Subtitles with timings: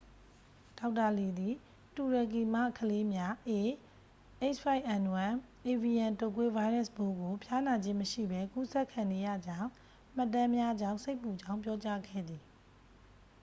[0.79, 1.55] ဒေါက်တာလီသည်
[1.95, 3.37] တူရကီမှကလေးများ ah
[4.41, 5.19] ၅n၁
[5.65, 9.69] အေဗီယန် တုတ်ကွေး ဗိုင်းရပ်စ်ပိုးကို ဖျားနာခြင်းမရှိပဲ ကူးစက်ခံနေရကြောင်း
[10.15, 12.43] မှတ်တမ်းများကြောင့် စိတ်ပူကြောင်းပြောကြားခဲ့သည်။